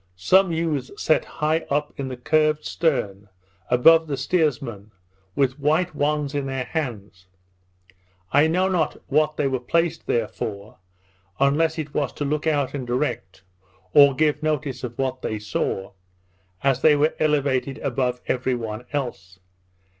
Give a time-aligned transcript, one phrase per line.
[0.15, 3.29] Some youths sat high up in the curved stern,
[3.69, 4.89] above the steersmen,
[5.35, 7.27] with white wands in their hands.
[8.31, 10.79] I know not what they were placed there for,
[11.39, 13.43] unless it was to look out and direct,
[13.93, 15.91] or give notice of what they saw,
[16.63, 19.37] as they were elevated above every one else.